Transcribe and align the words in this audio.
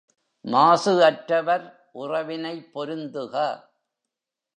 மாசு 0.45 1.03
அற்றவர் 1.03 1.65
உறவினைப் 1.91 2.71
பொருந்துக. 2.73 3.35